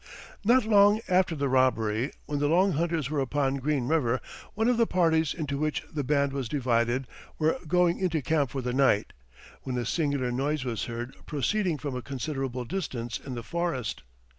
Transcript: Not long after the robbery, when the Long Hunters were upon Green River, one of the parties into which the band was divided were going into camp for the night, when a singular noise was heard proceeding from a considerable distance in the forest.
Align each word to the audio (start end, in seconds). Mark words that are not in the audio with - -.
Not 0.43 0.65
long 0.65 0.99
after 1.07 1.35
the 1.35 1.47
robbery, 1.47 2.11
when 2.25 2.39
the 2.39 2.47
Long 2.47 2.71
Hunters 2.71 3.11
were 3.11 3.19
upon 3.19 3.57
Green 3.57 3.87
River, 3.87 4.19
one 4.55 4.67
of 4.67 4.77
the 4.77 4.87
parties 4.87 5.31
into 5.31 5.59
which 5.59 5.83
the 5.93 6.03
band 6.03 6.33
was 6.33 6.49
divided 6.49 7.05
were 7.37 7.59
going 7.67 7.99
into 7.99 8.23
camp 8.23 8.49
for 8.49 8.63
the 8.63 8.73
night, 8.73 9.13
when 9.61 9.77
a 9.77 9.85
singular 9.85 10.31
noise 10.31 10.65
was 10.65 10.85
heard 10.85 11.15
proceeding 11.27 11.77
from 11.77 11.95
a 11.95 12.01
considerable 12.01 12.65
distance 12.65 13.19
in 13.19 13.35
the 13.35 13.43
forest. 13.43 14.01